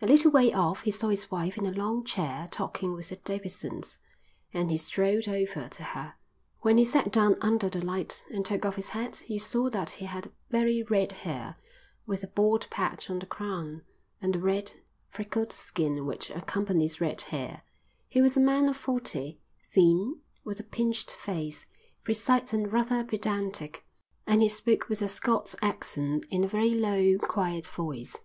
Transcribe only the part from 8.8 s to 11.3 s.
hat you saw that he had very red